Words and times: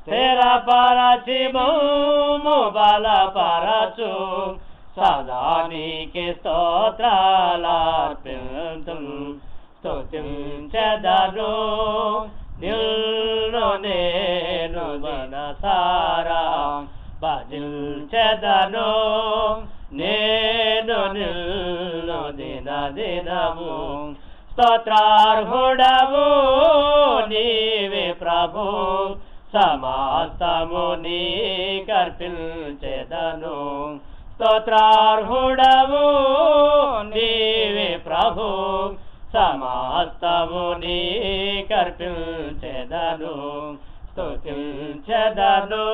స్థిర 0.00 0.40
పరచి 0.56 1.52
మోము 1.52 2.68
బల 2.68 3.30
పరచు 3.36 4.12
సదా 4.96 5.68
నీకే 5.68 6.32
స్తోత్రాలర్పించు. 6.32 7.08
స్తుతించదను 9.78 11.52
నిల్ను 12.60 13.76
నేను 13.76 14.84
మనసారా. 14.98 16.44
భజించదను 17.22 18.90
నేను 19.92 21.12
నిల్ను 21.12 22.32
దిన 22.32 22.88
దినము. 22.88 24.27
స్తోత్రార్హుడవు 24.58 26.24
నీవే 27.28 28.14
ప్రభు. 28.20 29.16
సమస్తము 29.54 30.94
నీ 30.94 31.86
కర్పించెదను. 31.92 34.00
స్తోత్రార్హుడవు 34.34 36.22
నీవే 37.02 38.00
ప్రభు. 38.06 38.94
సమస్తము 39.32 40.72
నీ 40.72 41.66
కర్పించెదను. 41.70 43.76
స్తుతించెదను. 44.12 45.88